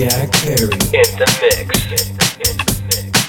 [0.00, 3.19] Jack Perry in the mix.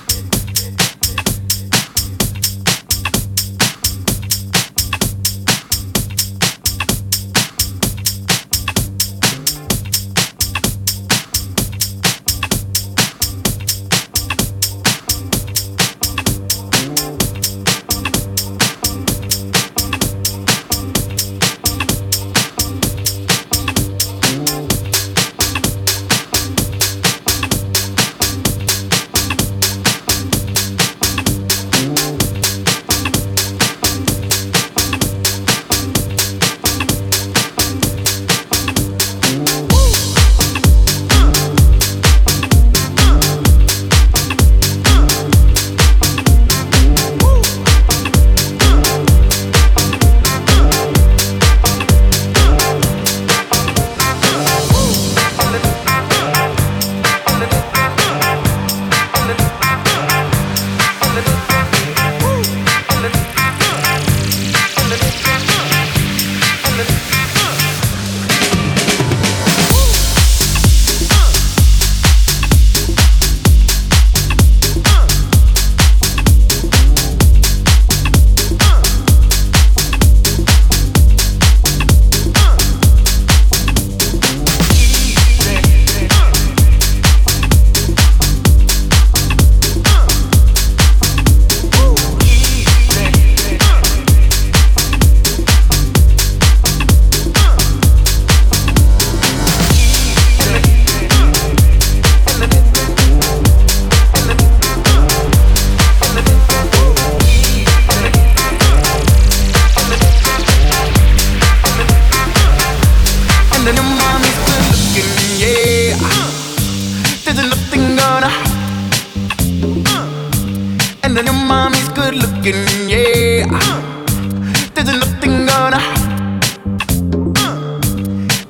[122.42, 123.46] looking, yeah.
[123.52, 127.34] Uh, there's nothing gonna happen.
[127.38, 127.80] Uh,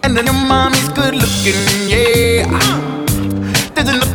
[0.04, 2.46] and then your mommy's good looking, yeah.
[2.48, 4.11] Uh, there's nothing.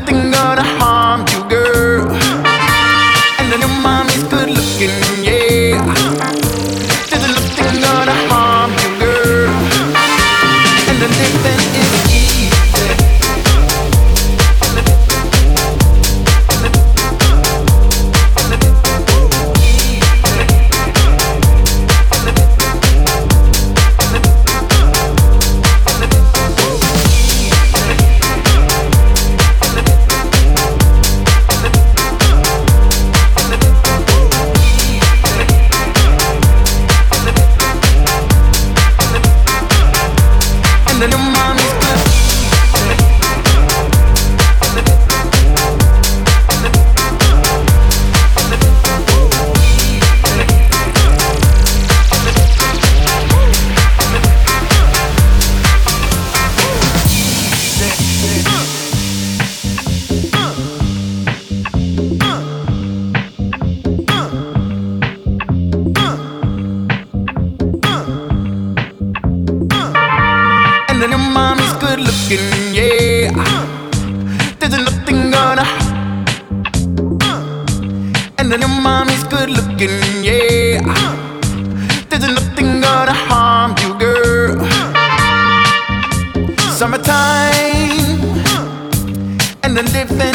[89.78, 90.25] and if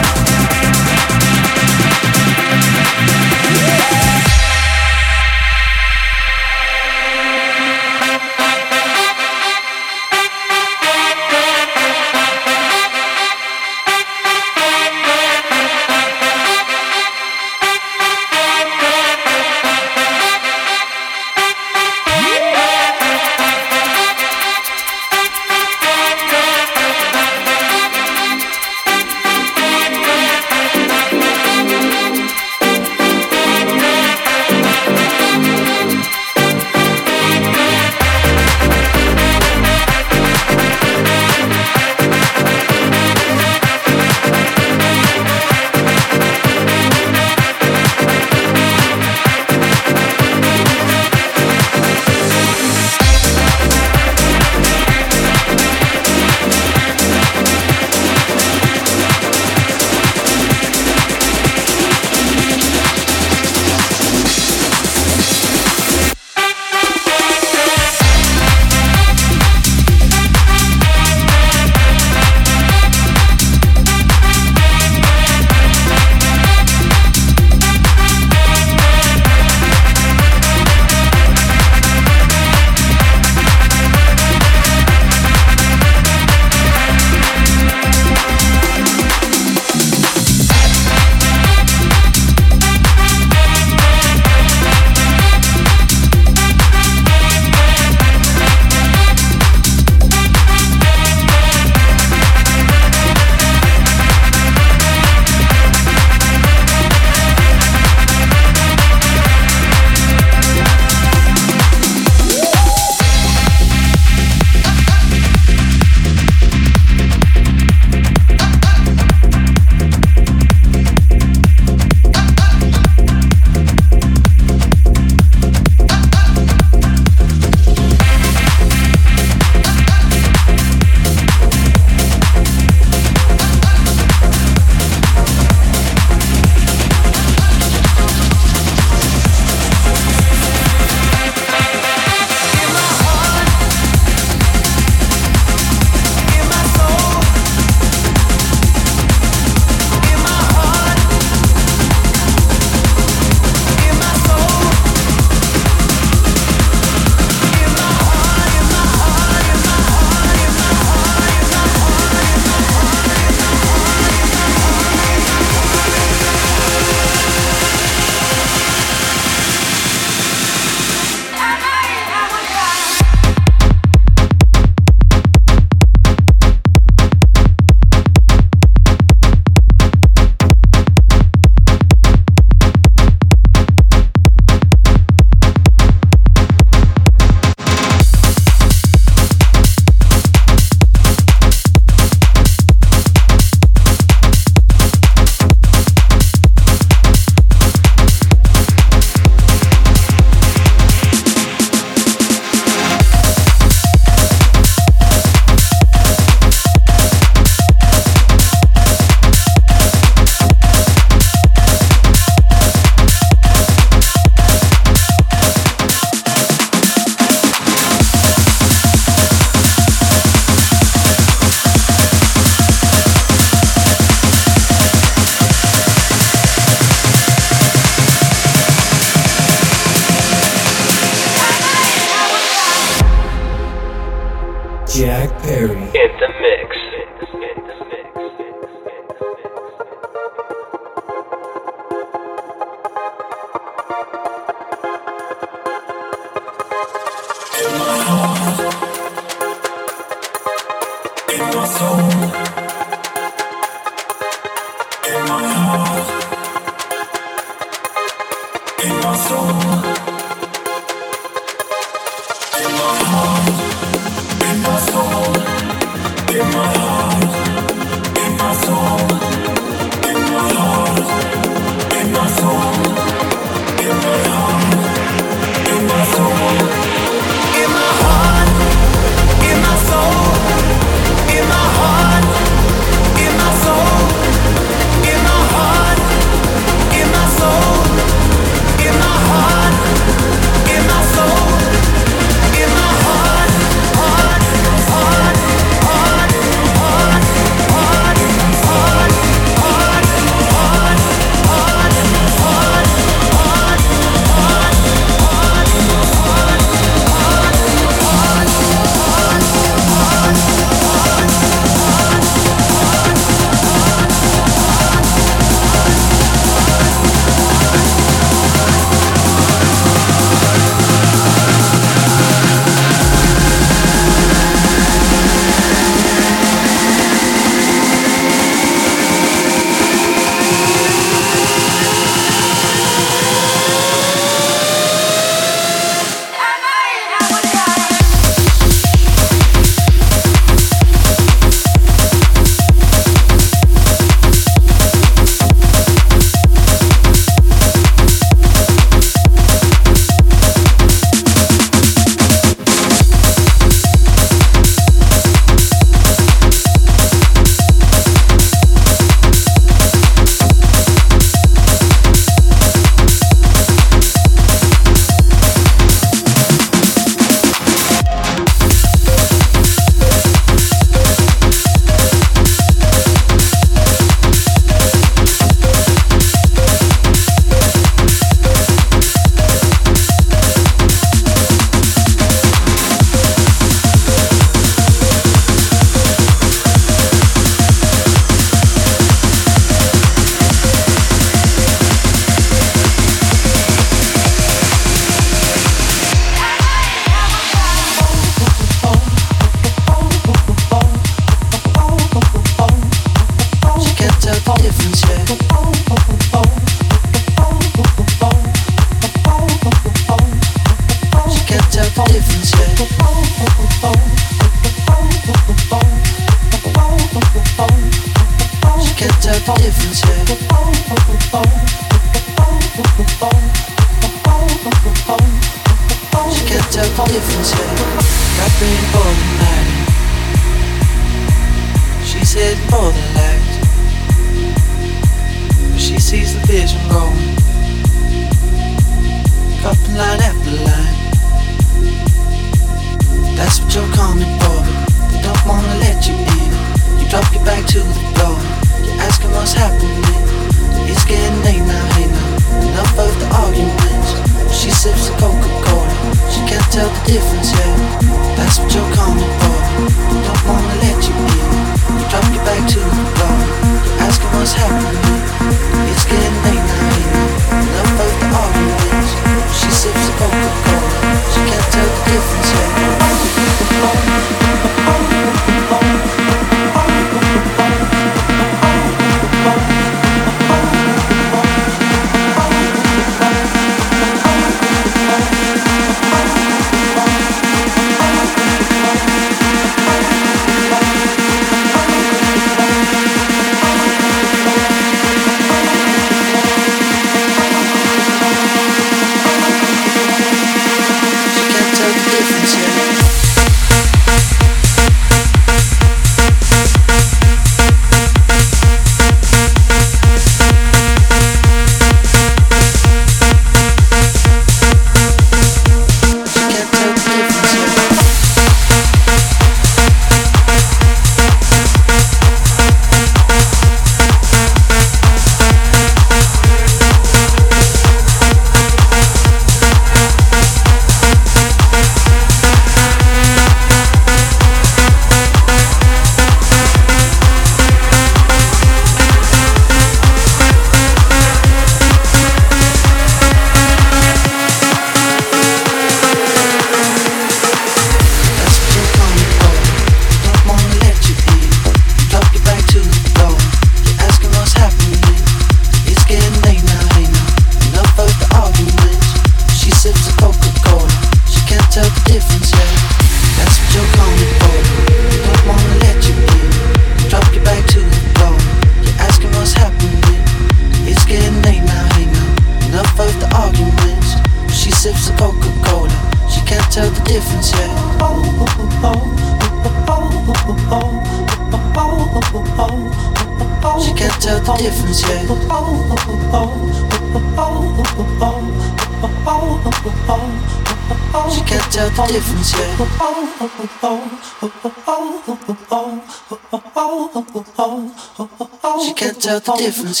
[599.66, 600.00] difference.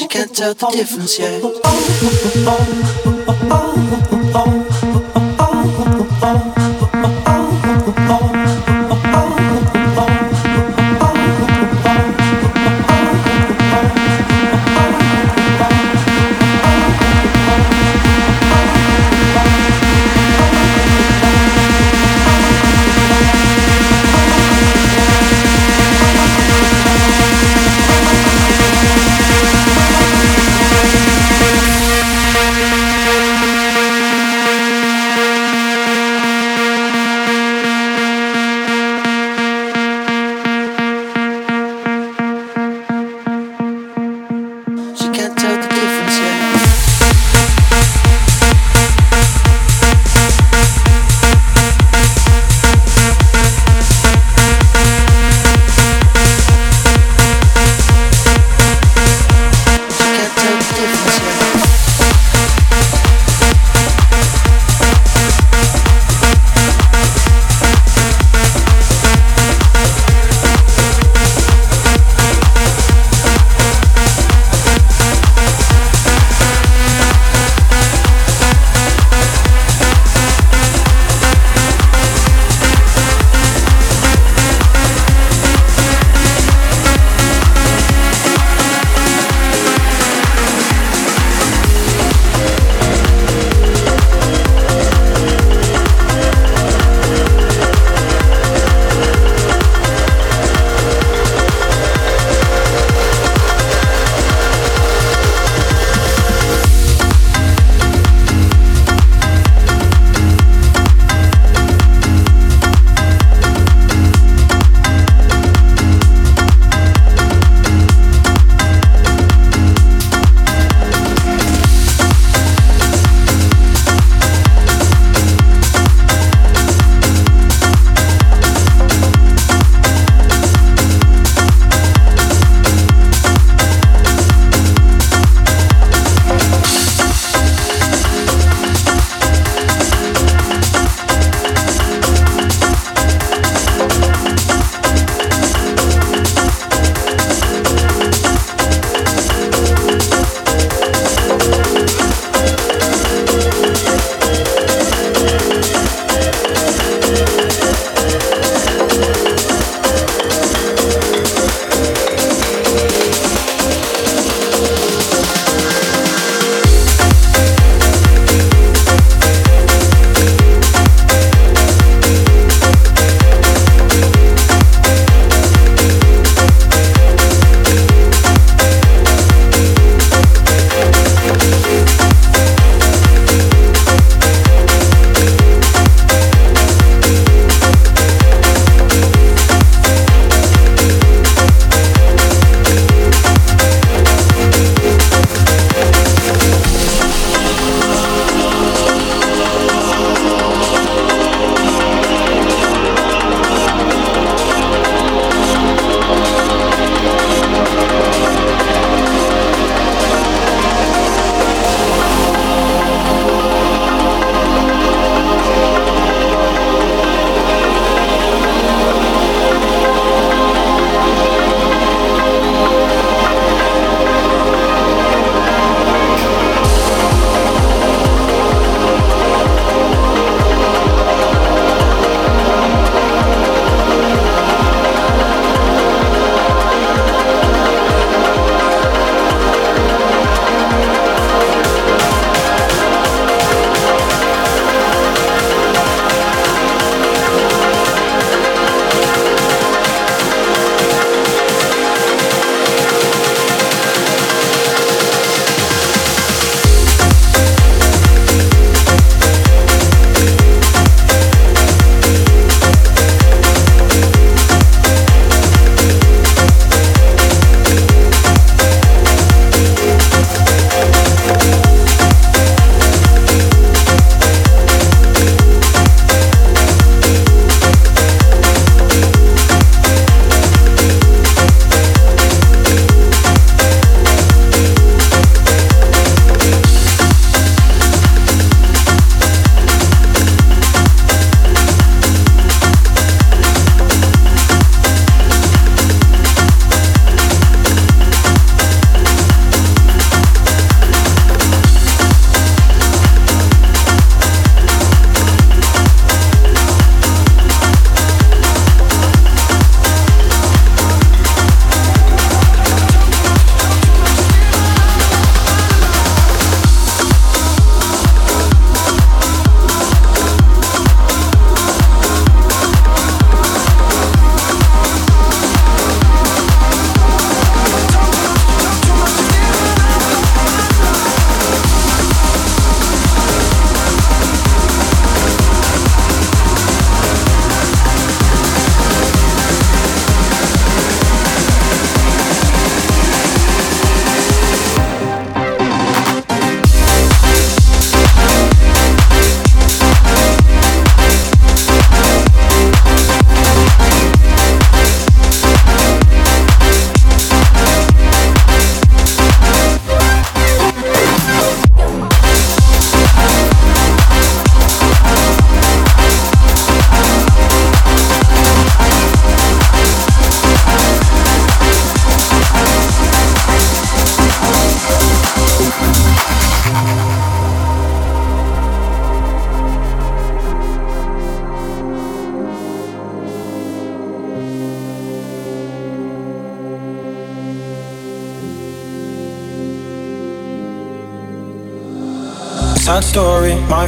[0.00, 3.19] She can't tell the difference yet.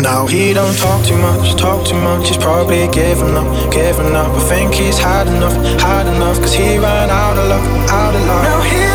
[0.00, 2.28] Now he don't talk too much, talk too much.
[2.28, 4.30] He's probably giving up, giving up.
[4.30, 6.38] I think he's had enough, had enough.
[6.38, 8.44] Cause he ran out of love, out of love.
[8.44, 8.87] Now he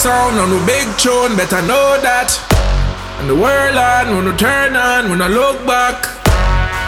[0.00, 2.32] sound, on a big tune, better know that.
[3.20, 6.08] And the world on, when we turn on, when I look back.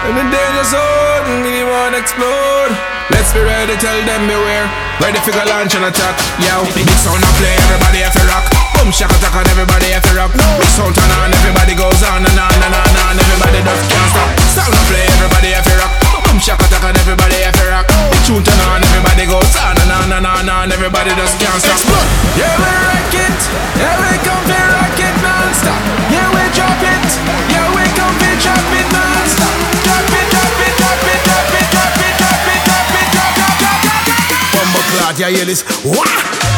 [0.09, 2.73] And the danger zone, we wanna explode.
[3.13, 4.65] Let's be ready, tell them beware.
[4.97, 6.17] Ready for the launch and attack.
[6.41, 8.49] Yo, big sound I play, everybody have to rock.
[8.81, 10.33] Boom, shaka attack and everybody have to rock.
[10.33, 13.15] Big sound turn on, everybody goes on and on and on and on.
[13.21, 14.29] Everybody just can't stop.
[14.57, 15.93] Sound I play, everybody have to rock.
[16.25, 17.87] Boom, shaka attack and everybody have to rock.
[18.09, 20.73] Big tune turn on, everybody goes on and on and on and on.
[20.73, 21.77] Everybody just can't stop.
[22.41, 22.81] Yeah, we rock.
[22.81, 22.92] Yeah,
[35.23, 35.65] e aí eles.
[35.85, 36.52] Uá!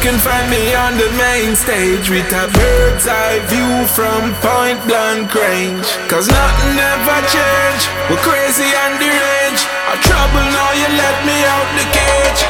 [0.00, 5.28] Can find me on the main stage with a bird's eye view from point blank
[5.34, 5.86] range.
[6.08, 9.66] Cause nothing ever change, we're crazy and deranged.
[9.86, 12.40] I trouble now, you let me out the cage.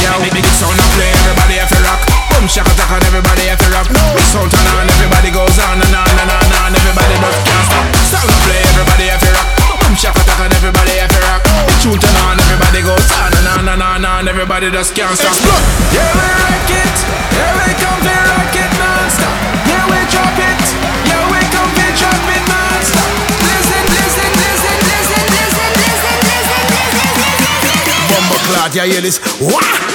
[0.00, 2.00] Yeah, we big sound and play, everybody have to rock.
[2.32, 3.86] Boom, shaka taka, everybody have to rock.
[3.90, 6.70] Big sound turn on, everybody goes on and on and on and on.
[6.74, 7.86] Everybody just can't stop.
[8.08, 9.57] Sound and play, everybody have to rock.
[9.96, 11.42] Shaka taka, and everybody have to rock.
[11.66, 14.28] Big tune turn on, everybody goes on and on and on and.
[14.28, 15.34] Everybody just can't stop.
[15.90, 16.96] Yeah, we rock it.
[17.34, 19.34] Yeah, we come to rock it non-stop.
[19.66, 20.62] Yeah, we drop it.
[21.02, 23.10] Yeah, we come to drop it non-stop.
[23.42, 28.06] Listen, listen, listen, listen, listen, listen, listen, listen, listen, listen.
[28.06, 29.18] Bumbo clot, you hear this?
[29.42, 29.87] Wah!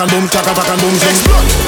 [0.00, 0.94] and boom, chaka back and boom.
[0.94, 1.59] Explode.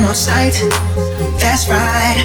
[0.00, 0.56] Down on sight.
[1.38, 2.16] That's right.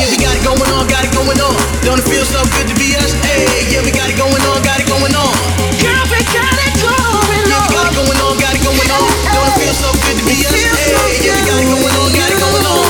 [0.00, 1.56] Yeah, we got it going on, got it going on.
[1.84, 3.12] Don't it feel so good to be us?
[3.24, 5.32] Hey, yeah, we got it going on, got it going on.
[5.80, 7.24] Girl, we got it going on.
[7.48, 9.08] Yeah, we got it going on, got it going on.
[9.32, 10.52] Don't it feel so good to be us?
[10.52, 10.92] Hey,
[11.24, 12.80] yeah, we got it going on, got it going on.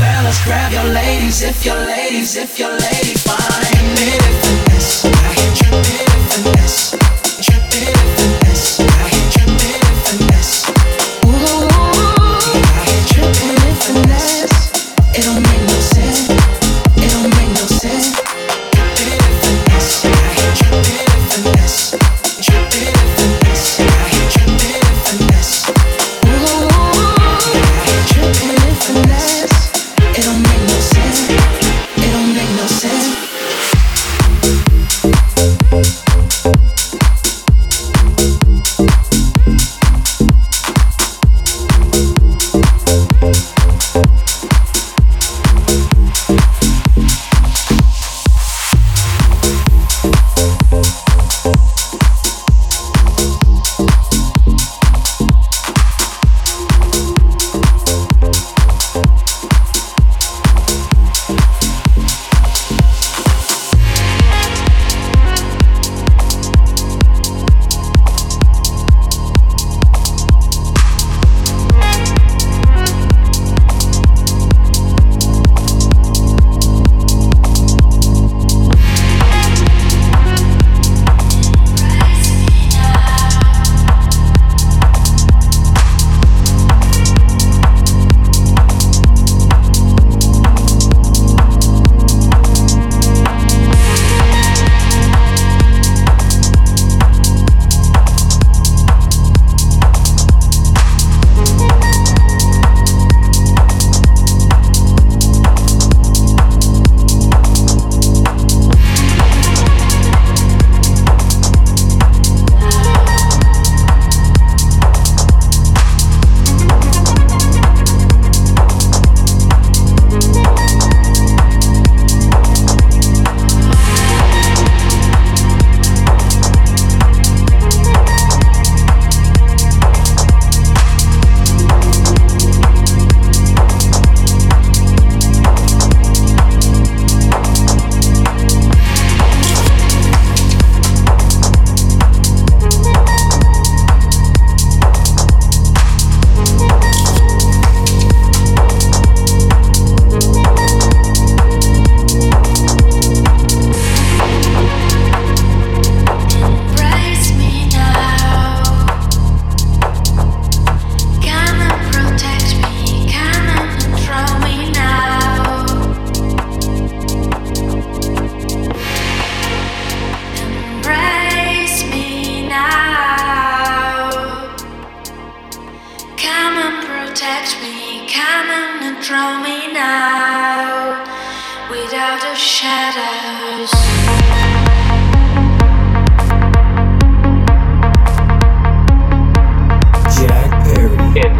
[0.00, 3.21] Fellas, grab your ladies if your ladies, if your lady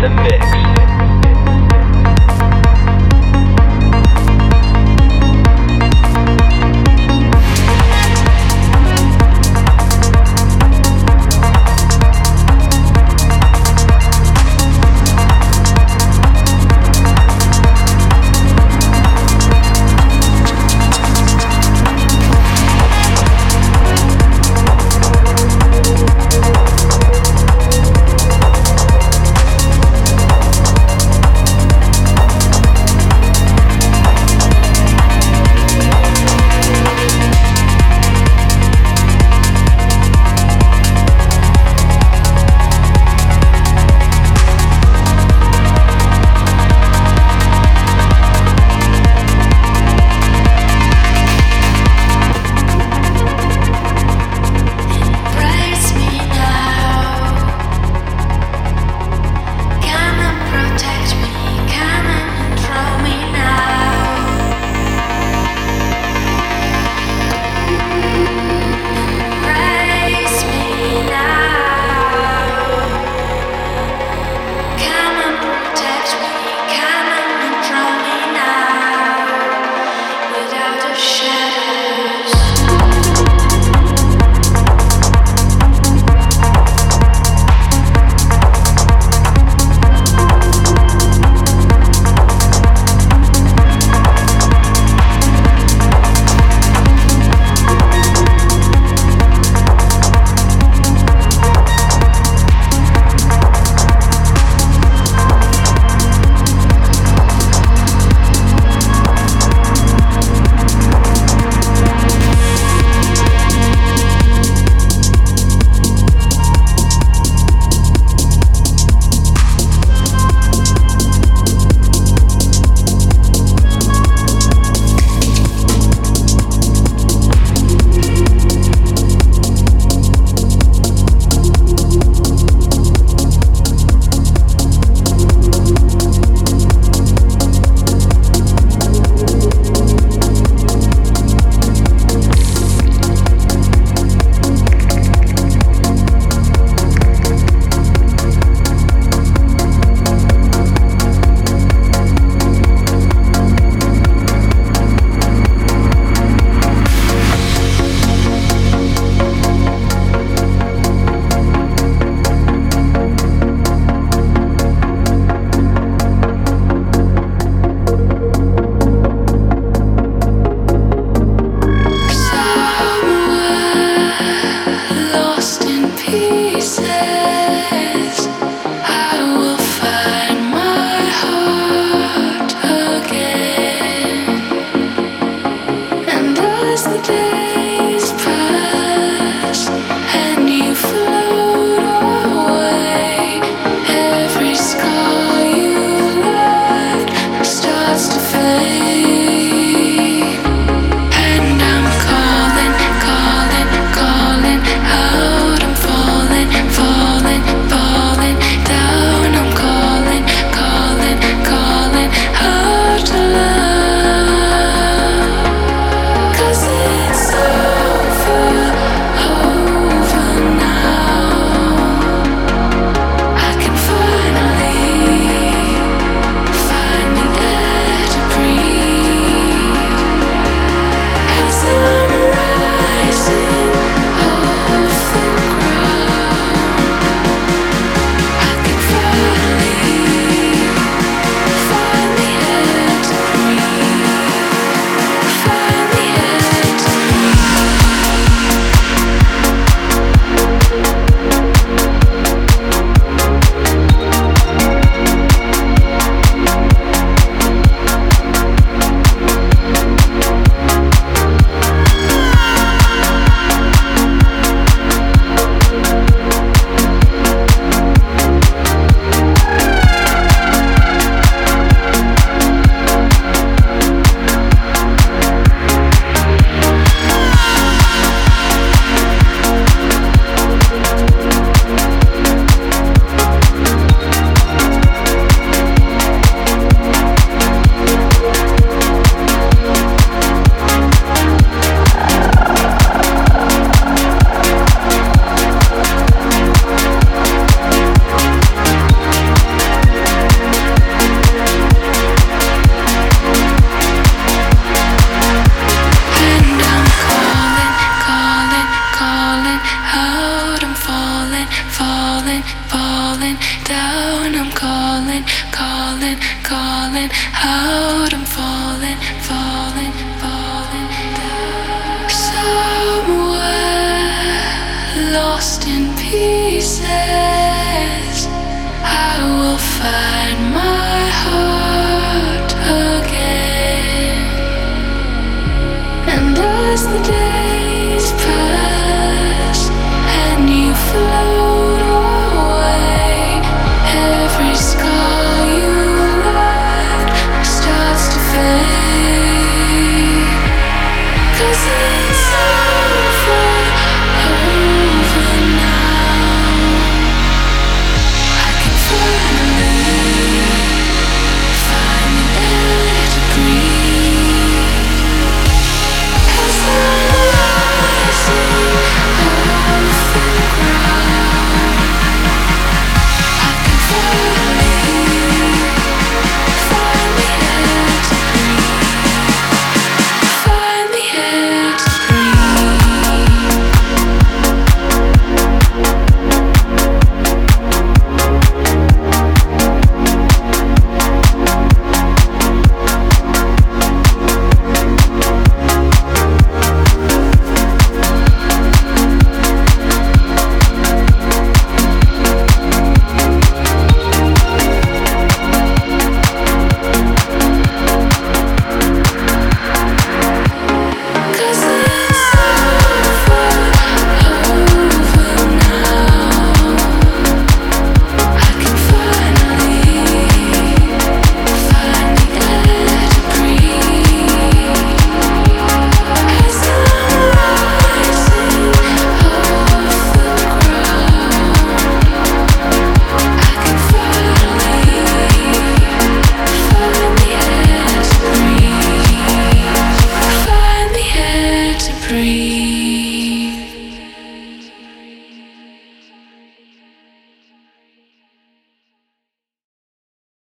[0.03, 0.51] the mix.